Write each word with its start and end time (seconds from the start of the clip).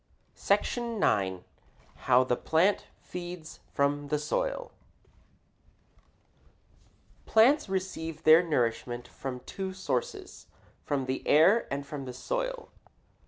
SECTION 0.33 0.95
IX. 1.03 1.43
HOW 2.07 2.23
THE 2.23 2.35
PLANT 2.35 2.87
FEEDS 3.03 3.59
FROM 3.71 4.07
THE 4.07 4.17
SOIL 4.17 4.71
Plants 7.27 7.69
receive 7.69 8.23
their 8.23 8.41
nourishment 8.41 9.07
from 9.07 9.41
two 9.41 9.75
sources 9.75 10.47
from 10.83 11.05
the 11.05 11.21
air 11.27 11.67
and 11.71 11.85
from 11.85 12.05
the 12.05 12.13
soil. 12.13 12.69